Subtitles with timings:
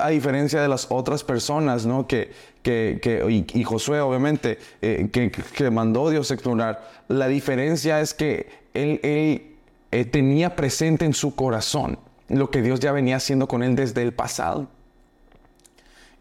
[0.00, 2.06] a diferencia de las otras personas, ¿no?
[2.06, 2.30] Que,
[2.62, 10.04] que, y, Josué, obviamente, eh, que, mandó Dios explorar, la diferencia es que él, eh,
[10.10, 14.12] tenía presente en su corazón lo que Dios ya venía haciendo con él desde el
[14.12, 14.68] pasado.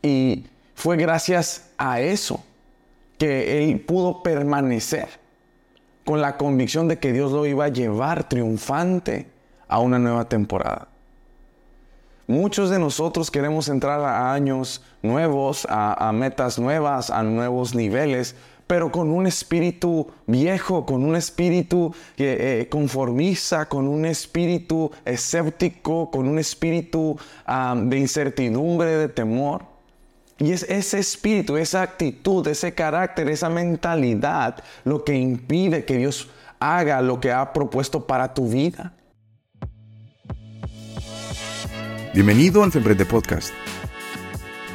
[0.02, 2.44] Y fue gracias a eso
[3.18, 5.08] que él pudo permanecer
[6.06, 9.28] con la convicción de que Dios lo iba a llevar triunfante
[9.68, 10.88] a una nueva temporada.
[12.28, 18.36] Muchos de nosotros queremos entrar a años nuevos, a, metas nuevas, a nuevos niveles,
[18.68, 26.12] pero con un espíritu viejo, con un espíritu que eh, conformista, con un espíritu escéptico,
[26.12, 27.18] con un espíritu
[27.48, 29.64] de incertidumbre, de temor.
[30.38, 36.30] Y es ese espíritu, esa actitud, ese carácter, esa mentalidad lo que impide que Dios
[36.60, 38.97] haga lo que ha propuesto para tu vida.
[42.18, 43.54] Bienvenido al Femprende Podcast,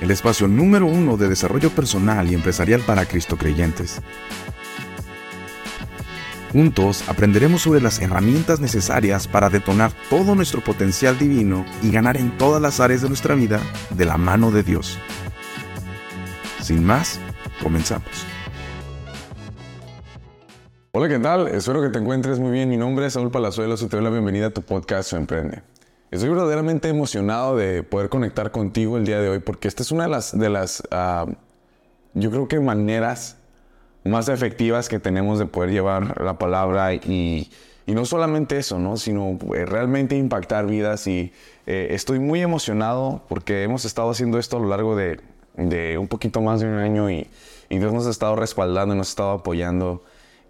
[0.00, 4.00] el espacio número uno de desarrollo personal y empresarial para Cristo creyentes.
[6.52, 12.38] Juntos aprenderemos sobre las herramientas necesarias para detonar todo nuestro potencial divino y ganar en
[12.38, 13.58] todas las áreas de nuestra vida
[13.90, 14.96] de la mano de Dios.
[16.60, 17.18] Sin más,
[17.60, 18.24] comenzamos.
[20.92, 21.48] Hola, ¿qué tal?
[21.48, 22.68] Espero que te encuentres muy bien.
[22.68, 25.64] Mi nombre es Saúl Palazuelos y te doy la bienvenida a tu podcast Emprende.
[26.12, 30.02] Estoy verdaderamente emocionado de poder conectar contigo el día de hoy porque esta es una
[30.02, 31.24] de las, de las ah,
[32.12, 33.38] yo creo que maneras
[34.04, 37.50] más efectivas que tenemos de poder llevar la palabra y,
[37.86, 38.98] y no solamente eso, ¿no?
[38.98, 41.32] sino eh, realmente impactar vidas y
[41.66, 45.18] eh, estoy muy emocionado porque hemos estado haciendo esto a lo largo de,
[45.56, 47.26] de un poquito más de un año y,
[47.70, 50.02] y Dios nos ha estado respaldando nos ha estado apoyando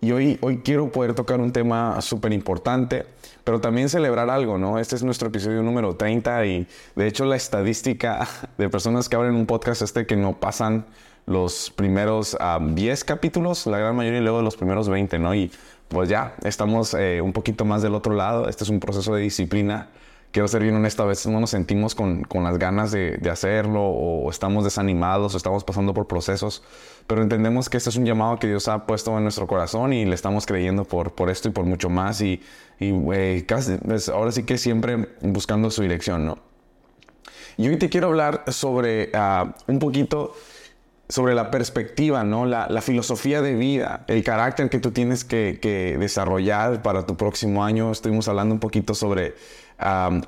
[0.03, 3.07] y hoy, hoy quiero poder tocar un tema súper importante,
[3.45, 4.81] pero también celebrar algo, ¿no?
[4.81, 8.27] Este es nuestro episodio número 30 y de hecho la estadística
[8.59, 10.87] de personas que abren un podcast este que no pasan
[11.25, 15.37] los primeros 10 capítulos, la gran mayoría y luego los primeros 20, ¿no?
[15.37, 15.53] Y
[15.87, 18.49] pues ya, estamos eh, un poquito más del otro lado.
[18.49, 19.89] Este es un proceso de disciplina
[20.33, 23.31] quiero ser bien honesto, a veces no nos sentimos con, con las ganas de, de,
[23.31, 26.63] hacerlo o estamos desanimados o estamos pasando por procesos,
[27.07, 30.05] pero entendemos que este es un llamado que Dios ha puesto en nuestro corazón y
[30.07, 32.43] le estamos creyendo por, por esto y por mucho más y,
[32.81, 36.39] y casi, pues, ahora sí que siempre buscando su dirección, ¿no?
[37.59, 40.35] Y hoy te quiero hablar sobre ah, un poquito
[41.11, 42.47] sobre la perspectiva, ¿no?
[42.47, 47.19] La, la, filosofía de vida, el carácter que tú tienes que, que desarrollar para tu
[47.19, 47.93] próximo año.
[47.93, 49.35] Estuvimos hablando un poquito sobre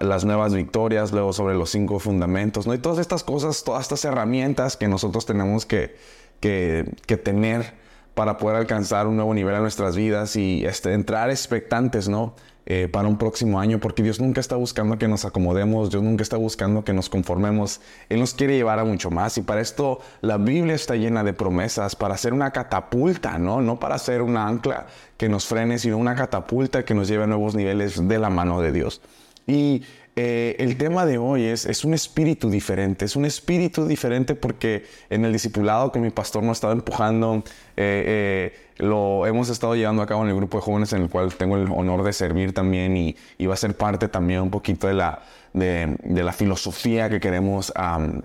[0.00, 2.74] las nuevas victorias, luego sobre los cinco fundamentos, ¿no?
[2.74, 5.96] Y todas estas cosas, todas estas herramientas que nosotros tenemos que,
[6.40, 7.74] que, tener
[8.14, 12.34] para poder alcanzar un nuevo nivel en nuestras vidas y este, entrar expectantes, ¿no?
[12.66, 16.22] Eh, para un próximo año, porque Dios nunca está buscando que nos acomodemos, Dios nunca
[16.22, 20.00] está buscando que nos conformemos, Él nos quiere llevar a mucho más y para esto
[20.22, 23.60] la Biblia está llena de promesas para hacer una catapulta, ¿no?
[23.60, 24.86] No para hacer una ancla
[25.18, 28.62] que nos frene, sino una catapulta que nos lleve a nuevos niveles de la mano
[28.62, 29.02] de Dios.
[29.46, 29.82] Y
[30.16, 34.86] eh, el tema de hoy es, es un espíritu diferente, es un espíritu diferente porque
[35.10, 37.42] en el discipulado que mi pastor nos estaba empujando,
[37.76, 41.10] eh, eh, lo hemos estado llevando a cabo en el grupo de jóvenes en el
[41.10, 44.86] cual tengo el honor de servir también y, va a ser parte también un poquito
[44.86, 45.22] de la,
[45.52, 47.72] de, la filosofía que queremos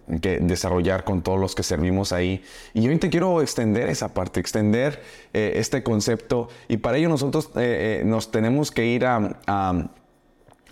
[0.07, 2.43] desarrollar con todos los que servimos ahí.
[2.73, 5.03] Y hoy te quiero extender esa parte, extender
[5.33, 7.51] este concepto y para ello nosotros
[8.05, 9.89] nos tenemos que ir a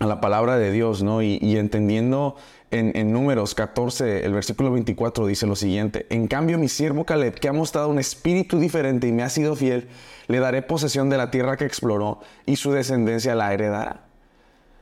[0.06, 1.22] la palabra de Dios, ¿no?
[1.22, 2.36] Y, entendiendo
[2.70, 7.48] en, Números 14, el versículo 24 dice lo siguiente, en cambio mi siervo Caleb, que
[7.48, 9.88] ha mostrado un espíritu diferente y me ha sido fiel,
[10.28, 14.04] le daré posesión de la tierra que exploró y su descendencia la heredará.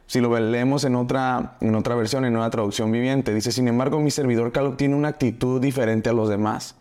[0.09, 3.98] Si lo leemos en otra, en otra versión, en una traducción viviente, dice, sin embargo
[4.00, 6.77] mi servidor Caleb tiene una actitud diferente a los demás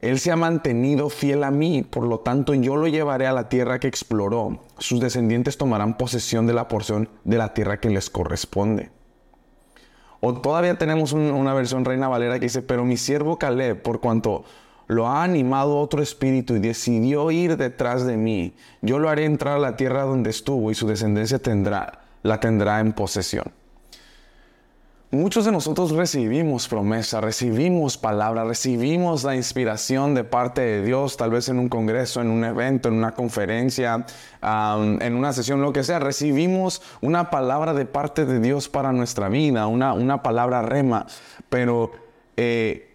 [0.00, 3.50] él se ha mantenido fiel a mí, por lo tanto yo lo llevaré a la
[3.50, 4.60] tierra que exploró.
[4.78, 8.90] Sus descendientes tomarán posesión de la porción de la tierra que les corresponde.
[10.20, 14.44] O todavía tenemos una versión Reina Valera que dice, pero mi siervo Caleb, por cuanto
[14.86, 19.56] lo ha animado otro espíritu y decidió ir detrás de mí, yo lo haré entrar
[19.56, 23.52] a la tierra donde estuvo y su descendencia tendrá, la tendrá en posesión.
[25.12, 31.32] Muchos de nosotros recibimos promesa, recibimos palabra, recibimos la inspiración de parte de Dios, tal
[31.32, 34.06] vez en un congreso, en un evento, en una conferencia,
[34.40, 35.98] en una sesión, lo que sea.
[35.98, 41.06] Recibimos una palabra de parte de Dios para nuestra vida, una, una palabra rema,
[41.48, 41.90] pero
[42.36, 42.89] eh,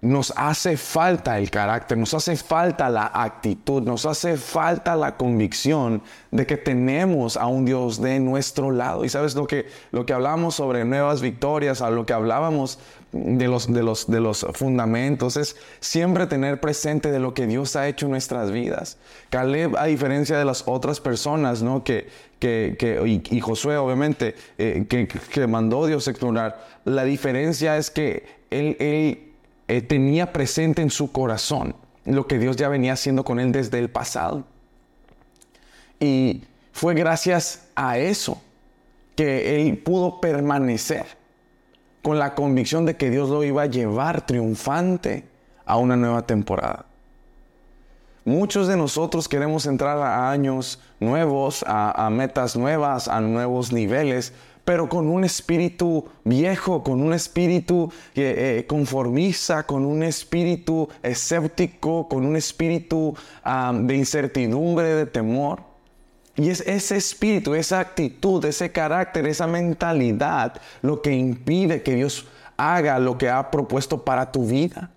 [0.00, 6.02] nos hace falta el carácter, nos hace falta la actitud, nos hace falta la convicción
[6.30, 9.04] de que tenemos a un Dios de nuestro lado.
[9.04, 12.78] Y sabes lo que, lo que hablamos sobre nuevas victorias, a lo que hablábamos
[13.10, 17.74] de los, de, los, de los fundamentos, es siempre tener presente de lo que Dios
[17.74, 18.98] ha hecho en nuestras vidas.
[19.30, 21.82] Caleb, a diferencia de las otras personas, ¿no?
[21.82, 22.08] Que,
[22.38, 28.24] que, que y, Josué, obviamente, eh, que, que, mandó Dios explorar, la diferencia es que
[28.50, 29.27] él, él
[29.68, 33.78] eh, tenía presente en su corazón lo que Dios ya venía haciendo con él desde
[33.78, 34.44] el pasado.
[36.00, 36.42] Y
[36.72, 38.40] fue gracias a eso
[39.14, 41.04] que él pudo permanecer
[42.02, 45.24] con la convicción de que Dios lo iba a llevar triunfante
[45.66, 46.86] a una nueva temporada.
[48.24, 54.32] Muchos de nosotros queremos entrar a años nuevos, a, a metas nuevas, a nuevos niveles,
[54.68, 62.26] pero con un espíritu viejo, con un espíritu eh, conformista, con un espíritu escéptico, con
[62.26, 63.16] un espíritu
[63.46, 65.62] de incertidumbre, de temor.
[66.36, 72.26] Y es ese espíritu, esa actitud, ese carácter, esa mentalidad lo que impide que Dios
[72.58, 74.90] haga lo que ha propuesto para tu vida.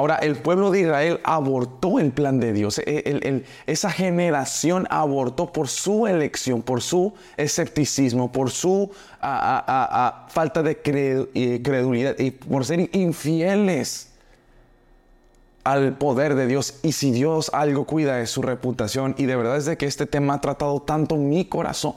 [0.00, 2.78] Ahora, el pueblo de Israel abortó el plan de Dios.
[2.78, 10.80] E, esa generación abortó por su elección, por su escepticismo, por su falta de
[11.34, 14.08] eh, credulidad y por ser infieles
[15.64, 16.76] al poder de Dios.
[16.82, 20.06] Y si Dios algo cuida de su reputación, y de verdad es de que este
[20.06, 21.96] tema ha tratado tanto mi corazón.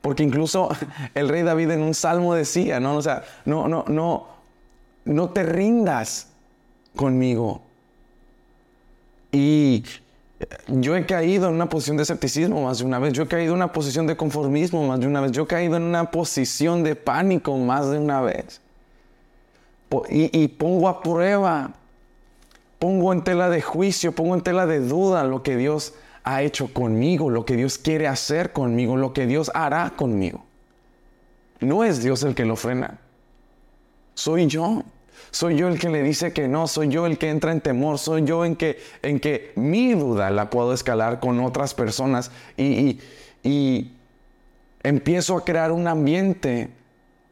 [0.00, 0.68] Porque incluso
[1.16, 3.00] el rey David en un salmo decía, ¿no?
[3.46, 4.26] No, no,
[5.04, 6.29] no te rindas
[6.96, 7.62] conmigo.
[9.32, 9.84] Y
[10.68, 13.12] yo he caído en una posición de escepticismo más de una vez.
[13.12, 15.32] Yo he caído en una posición de conformismo más de una vez.
[15.32, 18.60] Yo he caído en una posición de pánico más de una vez.
[20.08, 21.72] Y, pongo a prueba,
[22.78, 26.72] pongo en tela de juicio, pongo en tela de duda lo que Dios ha hecho
[26.72, 30.44] conmigo, lo que Dios quiere hacer conmigo, lo que Dios hará conmigo.
[31.58, 32.98] No es Dios el que lo frena.
[34.14, 34.84] Soy yo.
[35.30, 37.98] Soy yo el que le dice que no, soy yo el que entra en temor,
[37.98, 42.98] soy yo en que, en que mi duda la puedo escalar con otras personas y,
[43.42, 43.92] y
[44.82, 46.70] empiezo a crear un ambiente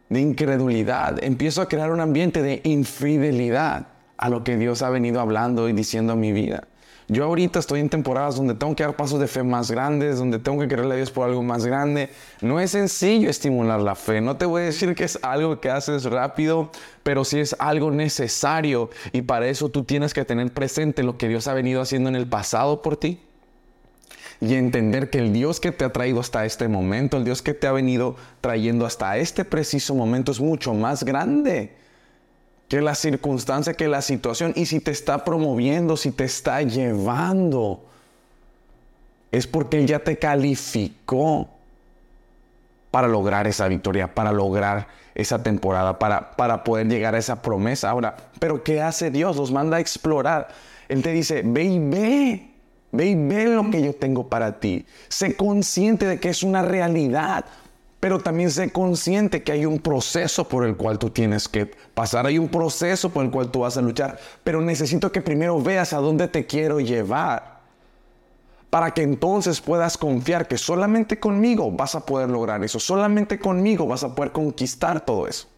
[0.08, 5.20] de incredulidad, empiezo a crear un ambiente de infidelidad a lo que Dios ha venido
[5.20, 6.64] hablando y diciendo en mi vida.
[7.10, 10.38] Yo ahorita estoy en temporadas donde tengo que dar pasos de fe más grandes, donde
[10.38, 12.10] tengo que creerle a Dios por algo más grande.
[12.42, 14.20] No es sencillo estimular la fe.
[14.20, 16.70] No te voy a decir que es algo que haces rápido,
[17.02, 18.90] pero sí es algo necesario.
[19.12, 22.14] Y para eso tú tienes que tener presente lo que Dios ha venido haciendo en
[22.14, 23.20] el pasado por ti.
[24.42, 27.54] Y entender que el Dios que te ha traído hasta este momento, el Dios que
[27.54, 31.72] te ha venido trayendo hasta este preciso momento es mucho más grande
[32.68, 34.52] que la circunstancia, que la situación.
[34.54, 37.84] Y si te está promoviendo, si te está llevando,
[39.32, 41.48] es porque Él ya te calificó
[42.90, 47.90] para lograr esa victoria, para lograr esa temporada, para, para poder llegar a esa promesa.
[47.90, 49.36] Ahora, pero ¿qué hace Dios?
[49.36, 50.48] Los manda a explorar.
[50.88, 52.50] Él te dice, ve y ve,
[52.92, 54.86] ve y ve lo que yo tengo para ti.
[55.08, 57.44] Sé consciente de que es una realidad.
[58.00, 62.26] Pero también sé consciente que hay un proceso por el cual tú tienes que pasar,
[62.26, 65.92] hay un proceso por el cual tú vas a luchar, pero necesito que primero veas
[65.92, 67.58] a dónde te quiero llevar,
[68.70, 73.86] para que entonces puedas confiar que solamente conmigo vas a poder lograr eso, solamente conmigo
[73.86, 75.48] vas a poder conquistar todo eso.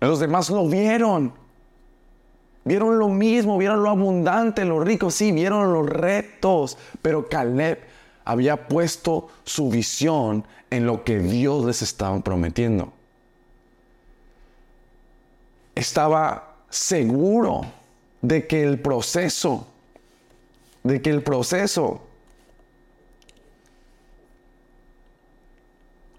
[0.00, 1.32] Los demás lo vieron,
[2.64, 7.93] vieron lo mismo, vieron lo abundante, lo rico, sí, vieron los retos, pero Caleb
[8.24, 12.92] había puesto su visión en lo que Dios les estaba prometiendo.
[15.74, 17.62] Estaba seguro
[18.22, 19.66] de que el proceso,
[20.82, 22.02] de que el proceso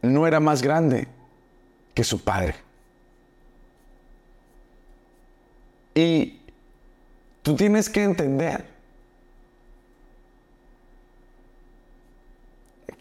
[0.01, 1.07] no era más grande
[1.93, 2.55] que su padre.
[5.95, 6.41] Y
[7.41, 8.74] tú tienes que entender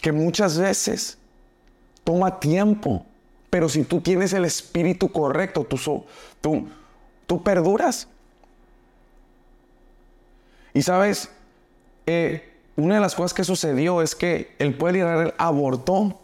[0.05, 1.17] que muchas veces
[2.05, 3.07] toma tiempo,
[3.49, 6.05] pero si tú tienes el espíritu correcto, tú,
[6.43, 6.69] tú,
[7.27, 8.07] tú perduras.
[10.75, 11.31] Y sabes,
[12.05, 16.21] eh, una de las cosas que sucedió es que el pueblo de Israel abortó,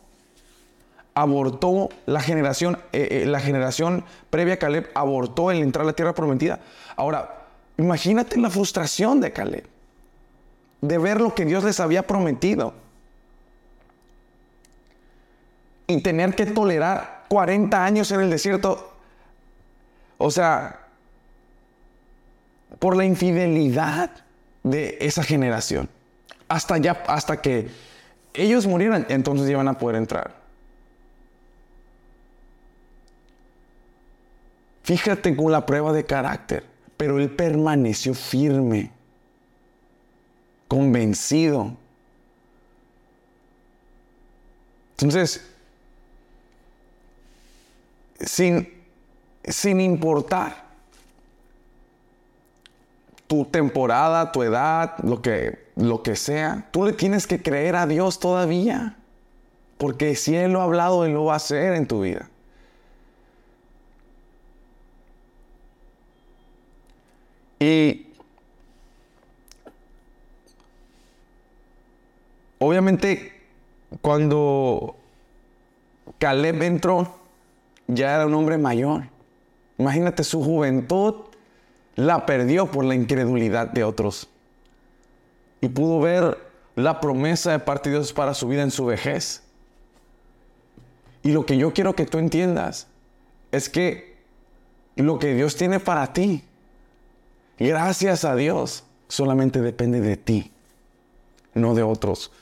[1.15, 5.95] abortó la generación, eh, eh, la generación previa a Caleb, abortó el entrar a la
[5.95, 6.61] tierra prometida.
[6.97, 7.47] Ahora,
[7.79, 9.65] imagínate la frustración de Caleb,
[10.83, 12.75] de ver lo que Dios les había prometido
[15.91, 18.95] y tener que tolerar 40 años en el desierto
[20.19, 20.87] O sea,
[22.79, 24.11] por la infidelidad
[24.63, 25.89] de esa generación.
[26.49, 27.69] Hasta ya, hasta que
[28.35, 30.35] ellos murieran, entonces iban a poder entrar.
[34.85, 36.65] Fíjate con la prueba de carácter,
[36.97, 38.91] pero él permaneció firme,
[40.69, 41.77] convencido.
[44.93, 45.50] Entonces,
[48.21, 48.69] sin,
[49.45, 50.69] sin importar
[53.27, 57.87] tu temporada, tu edad, lo que, lo que sea, tú le tienes que creer a
[57.87, 58.97] Dios todavía.
[59.79, 62.29] Porque si Él lo ha hablado, Él lo va a hacer en tu vida.
[67.61, 68.07] Y
[72.59, 73.33] obviamente
[74.01, 74.97] cuando
[76.19, 77.20] Caleb entró,
[77.95, 79.05] ya era un hombre mayor.
[79.79, 81.15] Imagínate su juventud
[81.97, 84.29] la perdió por la incredulidad de otros.
[85.61, 86.39] Y pudo ver
[86.77, 89.43] la promesa de parte de Dios para su vida en su vejez.
[91.23, 92.87] Y lo que yo quiero que tú entiendas
[93.53, 94.17] es que
[94.97, 96.45] lo que Dios tiene para ti,
[97.59, 100.53] gracias a Dios, solamente depende de ti,
[101.55, 102.33] no de otros.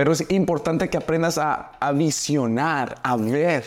[0.00, 3.64] Pero es importante que aprendas a, a visionar, a ver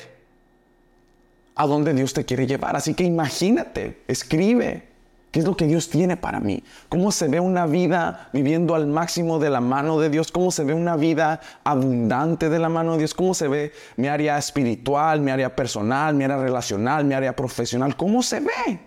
[1.54, 2.76] a dónde Dios te quiere llevar.
[2.76, 4.88] Así que imagínate, escribe.
[5.30, 6.64] ¿Qué es lo que Dios tiene para mí?
[6.90, 10.32] ¿Cómo se ve una vida viviendo al máximo de la mano de Dios?
[10.32, 13.14] ¿Cómo se ve una vida abundante de la mano de Dios?
[13.14, 17.96] ¿Cómo se ve mi área espiritual, mi área personal, mi área relacional, mi área profesional?
[17.96, 18.80] ¿Cómo se ve?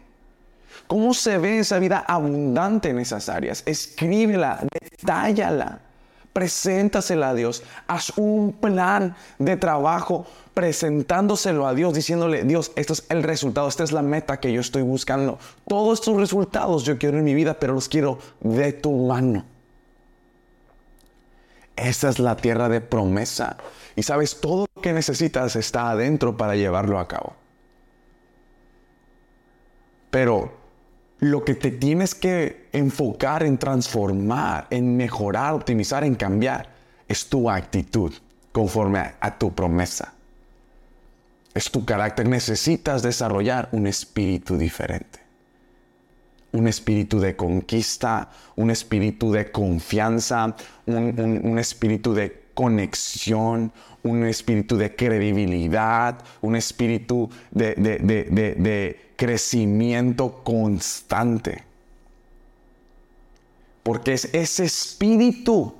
[0.88, 3.62] ¿Cómo se ve esa vida abundante en esas áreas?
[3.66, 5.85] Escríbela, detállala,
[6.36, 13.06] preséntasela a Dios, haz un plan de trabajo presentándoselo a Dios, diciéndole, Dios, esto es
[13.08, 15.38] el resultado, esta es la meta que yo estoy buscando.
[15.66, 19.46] Todos estos resultados yo quiero en mi vida, pero los quiero de tu mano.
[21.74, 23.56] Esa es la tierra de promesa.
[23.94, 27.32] Y sabes, todo lo que necesitas está adentro para llevarlo a cabo.
[30.10, 30.52] Pero
[31.18, 36.68] lo que te tienes que enfocar en transformar, en mejorar, optimizar, en cambiar,
[37.08, 38.12] es tu actitud
[38.52, 40.12] conforme a, tu promesa
[41.54, 42.28] es tu carácter.
[42.28, 45.20] Necesitas desarrollar un espíritu diferente.
[46.52, 50.54] Un espíritu de conquista, un espíritu de confianza,
[50.86, 61.64] un, espíritu de conexión, un espíritu de credibilidad, un espíritu de, de crecimiento constante.
[63.82, 65.74] Porque es ese espíritu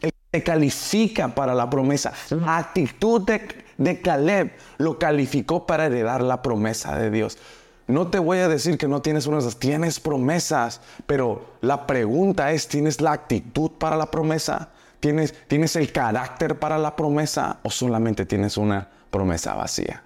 [0.00, 2.12] el que te califica para la promesa.
[2.30, 3.40] La actitud de
[3.80, 7.38] de Caleb lo calificó para heredar la promesa de Dios.
[7.86, 12.68] No te voy a decir que no tienes unas, tienes promesas, pero la pregunta es,
[12.68, 14.68] ¿tienes la actitud para la promesa?
[15.00, 20.02] ¿Tienes, ¿Tienes el carácter para la promesa o solamente tienes una promesa vacía?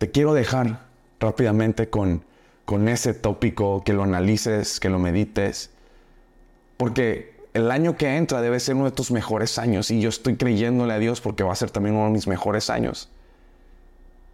[0.00, 0.80] Te quiero dejar
[1.20, 2.24] rápidamente con,
[2.64, 5.68] con ese tópico, que lo analices, que lo medites,
[6.78, 10.36] porque el año que entra debe ser uno de tus mejores años y yo estoy
[10.36, 13.10] creyéndole a Dios porque va a ser también uno de mis mejores años.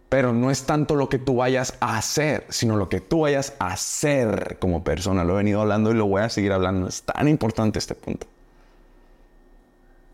[0.07, 3.53] Pero no es tanto lo que tú vayas a hacer, sino lo que tú vayas
[3.59, 5.25] a hacer como persona.
[5.25, 6.87] Lo he venido hablando y lo voy a seguir hablando.
[6.87, 8.25] Es tan importante este punto.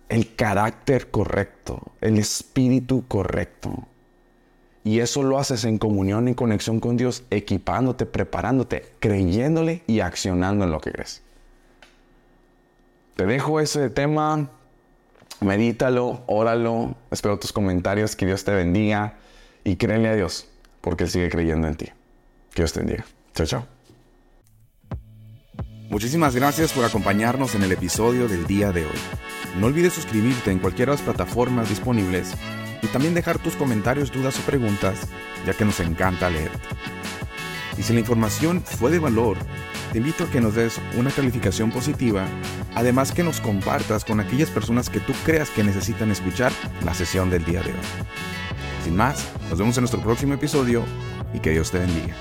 [0.09, 3.85] El carácter correcto, el espíritu correcto.
[4.83, 10.65] Y eso lo haces en comunión y conexión con Dios, equipándote, preparándote, creyéndole y accionando
[10.65, 11.21] en lo que crees.
[13.15, 14.49] Te dejo ese tema,
[15.39, 19.15] medítalo, óralo, espero tus comentarios, que Dios te bendiga
[19.63, 20.47] y créele a Dios,
[20.81, 21.85] porque Él sigue creyendo en ti.
[22.53, 23.05] Que Dios te bendiga.
[23.33, 23.67] Chao, chao.
[25.89, 28.99] Muchísimas gracias por acompañarnos en el episodio del día de hoy.
[29.59, 32.33] No olvides suscribirte en cualquiera de las plataformas disponibles
[32.83, 35.07] y también dejar tus comentarios, dudas o preguntas,
[35.45, 36.59] ya que nos encanta leerte.
[37.77, 39.37] Y si la información fue de valor,
[39.91, 42.25] te invito a que nos des una calificación positiva,
[42.75, 46.51] además que nos compartas con aquellas personas que tú creas que necesitan escuchar
[46.85, 47.79] la sesión del día de hoy.
[48.83, 50.83] Sin más, nos vemos en nuestro próximo episodio
[51.33, 52.15] y que Dios te bendiga.